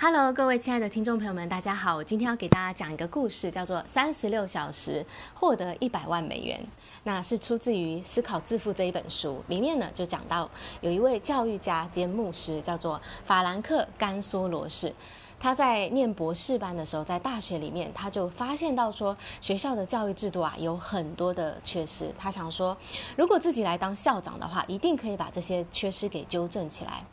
[0.00, 1.96] Hello，各位亲爱的听众朋友们，大家好！
[1.96, 6.56] 我今天要给大家讲一个故事，叫做《三十六小时获得一百万美元》。
[7.02, 10.48] 那是出自于《思考致富》这一本书，里面呢就讲到
[10.82, 14.94] 有一位教育家兼牧师，叫做法兰克·甘梭罗士。
[15.40, 22.14] 他在念博士班的时候，在大学里面，他就发现到说，学校的教育制度啊有很多的缺失。
[22.16, 22.76] 他想说，
[23.16, 27.04] 如果自己来当校长的话，一定可以把这些缺失给纠正起来。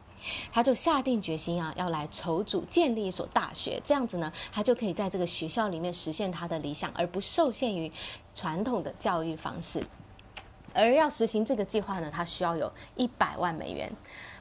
[0.51, 7.91] 他就下定决心啊，要来筹组建立一所大学，这样子呢，他就可以在这个学校里面实现他的理想，而不受限于
[8.33, 9.83] 传统的教育方式。
[10.73, 13.89] 而要实行这个计划呢，他需要有一百万美元。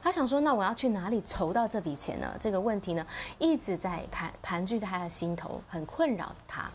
[0.03, 2.35] 他想说，那我要去哪里筹到这笔钱呢？
[2.39, 3.07] 这个问题呢，
[3.39, 6.69] 一直在盘盘踞在他的心头，很困扰他。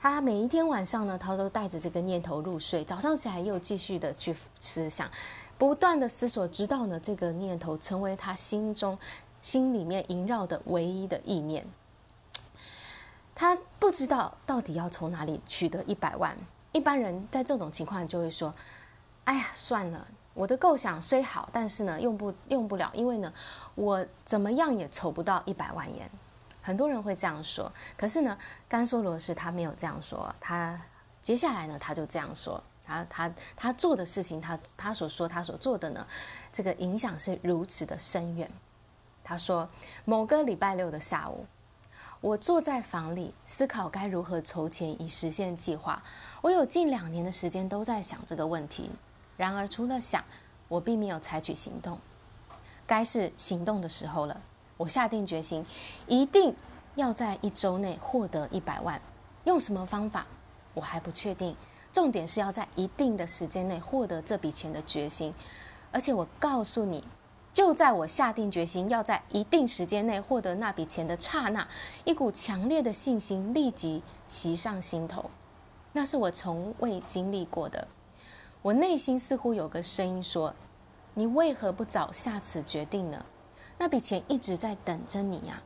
[0.00, 5.08] 他每一天晚上呢，他都带着这个念头入睡，早上起来又继续的去思想。
[5.62, 8.98] 不断的思索，直到呢这个念头成为他心中、
[9.40, 11.64] 心里面萦绕的唯一的意念。
[13.32, 16.36] 他不知道到底要从哪里取得一百万。
[16.72, 18.52] 一般人在这种情况就会说
[19.22, 20.04] ：“哎呀，算了，
[20.34, 23.32] 我的构想虽好，但是呢用不用不了，因为呢
[23.76, 26.10] 我怎么样也筹不到一百万元。”
[26.60, 27.70] 很多人会这样说。
[27.96, 28.36] 可是呢，
[28.68, 30.34] 甘梭罗是他没有这样说。
[30.40, 30.82] 他
[31.22, 32.60] 接下来呢，他就这样说。
[32.84, 36.06] 他他他做的事情，他他所说他所做的呢，
[36.52, 38.50] 这个影响是如此的深远。
[39.24, 39.68] 他说，
[40.04, 41.46] 某个礼拜六的下午，
[42.20, 46.02] 我坐在房里思考该如何筹钱以实现计划。
[46.40, 48.90] 我有近两年的时间都在想这个问题，
[49.36, 50.24] 然而除了想，
[50.68, 51.98] 我并没有采取行动。
[52.86, 54.40] 该是行动的时候了。
[54.76, 55.64] 我下定决心，
[56.08, 56.52] 一定
[56.96, 59.00] 要在一周内获得一百万。
[59.44, 60.26] 用什么方法，
[60.74, 61.56] 我还不确定。
[61.92, 65.34] 重点是要在一定的时间内获得这笔钱的决心，
[65.90, 67.06] 而且我告诉你，
[67.52, 71.68] 就在我下定决心要在一定时间内获得那笔钱的刹那，
[72.04, 75.30] 一股强烈的信心立即袭上心头，
[75.92, 77.86] 那是我从未经历过的。
[78.62, 80.54] 我内心似乎有个声音说
[81.12, 83.26] ：“你为何不早下此决定呢？
[83.76, 85.60] 那笔钱一直在等着你呀。”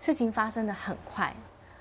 [0.00, 1.36] 事情发生的很快，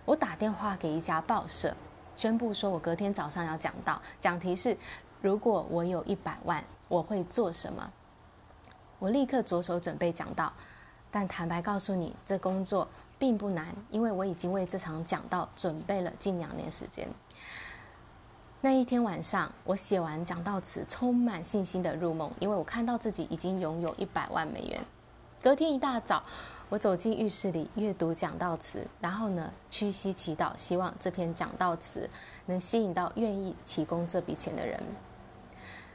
[0.06, 1.76] 我打电话给一家报社。
[2.16, 4.76] 宣布说，我隔天早上要讲到，讲题是：
[5.22, 7.92] 如果我有一百万，我会做什么？
[8.98, 10.52] 我立刻着手准备讲到，
[11.12, 12.88] 但坦白告诉你，这工作
[13.20, 17.08] 并不难，因为我已经为这场讲到准备了近两年时间。
[18.62, 24.84] 那一天晚上，我写完讲到词，充满信心的入梦，因为我看到自己已经拥有一百万美元。
[25.44, 26.24] 隔天一大早。
[26.70, 32.10] 我走进浴室里阅读讲道词，然后呢，屈膝祈祷，希望这篇讲道词
[32.48, 34.82] 能吸引到愿意提供这笔钱的人。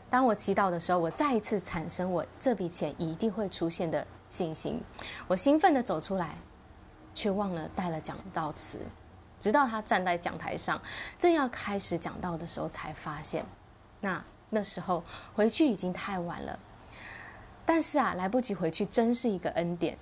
[0.08, 4.80] 当我祈祷的时候，我再一次产生我这笔钱一定会出现的信心。
[5.26, 6.36] 我兴奋地走出来，
[7.14, 8.78] 却忘了带了讲道词。
[9.40, 10.80] 直到他站在讲台上，
[11.18, 13.44] 正要开始讲道的时候，才发现，
[14.00, 15.02] 那那时候
[15.34, 16.58] 回去已经太晚了。
[17.66, 19.98] 但是啊，来不及回去，真是一个恩典。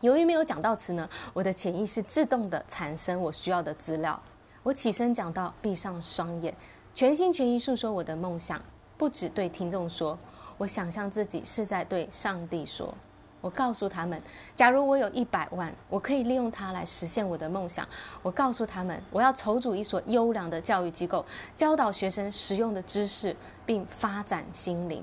[0.00, 4.18] 由于没有讲到词呢，我的潜意识自动的产生我需要的资料。
[4.62, 6.54] 我起身讲到，闭上双眼，
[6.94, 8.60] 全心全意诉说我的梦想。
[8.96, 10.18] 不只对听众说，
[10.56, 12.94] 我想象自己是在对上帝说。
[13.42, 14.22] 我告诉他们，
[14.54, 17.86] 假如我有一百万，我可以利用它来实现我的梦想。
[18.22, 21.24] 我告诉他们，我要筹组一所优良的教育机构，
[21.56, 23.34] 教导学生实用的知识，
[23.64, 25.02] 并发展心灵。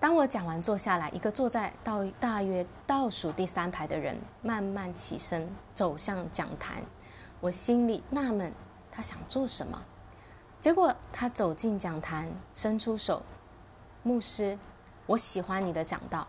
[0.00, 6.82] 当我讲完坐下来，一个坐在到大约倒数第三排的人慢慢起身走向讲坛。
[7.38, 8.50] 我心里纳闷，
[8.90, 9.82] 他想做什么？
[10.58, 13.20] 结果他走进讲坛，伸出手
[14.02, 14.58] ：“牧师，
[15.04, 16.26] 我喜欢你的讲道。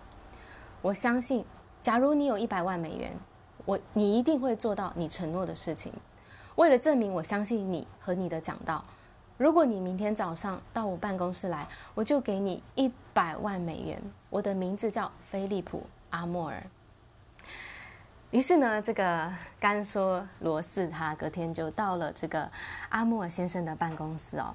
[0.82, 1.46] 我相信，
[1.82, 3.18] 假如你有一百万美元，
[3.64, 5.94] 我你一定会做到你承诺的事情。
[6.56, 8.84] 为了证明我相信你和你的讲道。”
[9.42, 14.00] 如果你明天早上到我办公室来，我就给你一百万美元。
[14.30, 15.80] 我的名字叫菲利普·
[16.12, 16.64] 阿莫尔。
[18.30, 22.48] 于是呢，这个甘梭罗士他隔天就到了这个
[22.90, 24.54] 阿莫尔先生的办公室哦，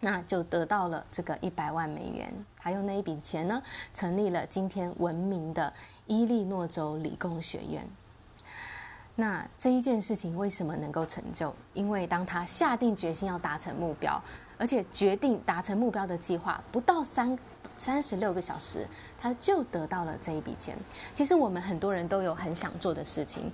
[0.00, 2.44] 那就得到了这个一百万美元。
[2.58, 3.62] 他用那一笔钱呢，
[3.94, 5.72] 成立了今天闻名的
[6.08, 7.88] 伊利诺州理工学院。
[9.20, 11.52] 那这一件事情为什么能够成就？
[11.74, 14.22] 因为当他下定决心要达成目标，
[14.56, 17.36] 而且决定达成目标的计划，不到三
[17.76, 18.86] 三十六个小时，
[19.20, 20.78] 他就得到了这一笔钱。
[21.12, 23.50] 其实我们很多人都有很想做的事情，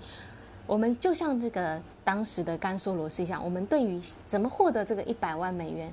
[0.67, 5.91] 我们就像这个当时的甘梭罗斯一样，我们对于怎么获得这个一百万美元，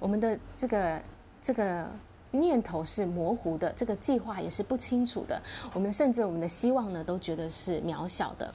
[0.00, 1.02] 我们的这个
[1.40, 1.88] 这个
[2.32, 5.40] 念头是模糊的，这个计划也是不清楚的。
[5.72, 8.52] 我们甚至我们的希望呢，都觉得是渺小的。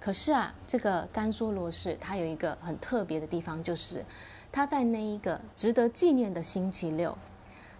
[0.00, 4.04] 可是啊，这个甘娑罗氏他有一个很特别的地方，就是
[4.50, 7.16] 他在那一个值得纪念的星期六，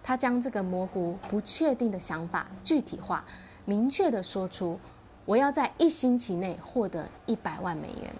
[0.02, 3.24] 他将这个模糊不确定的想法具体化，
[3.64, 4.78] 明确地说出：
[5.24, 8.14] 我要在一星期内获得一百万美元。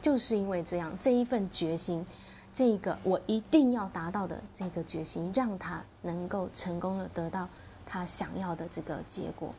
[0.00, 2.06] 就是因为这样，这一份决心。
[2.54, 7.46] 这一个我一定要达到的这个决心，让他能够成功的得到
[7.84, 9.50] 他想要的这个结果。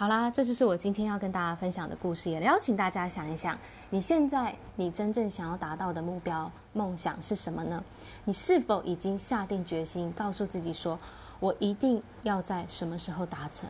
[0.00, 3.58] 好啦，这就是我今天要跟大家分享的故事，也邀请大家想一想，
[3.90, 7.84] 你现在你真正想要达到的目标、梦想是什么呢？
[8.24, 10.98] 你是否已经下定决心，告诉自己说，
[11.38, 13.68] 我一定要在什么时候达成？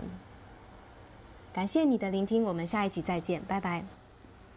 [1.53, 3.85] 感谢你的聆听，我们下一集再见，拜拜。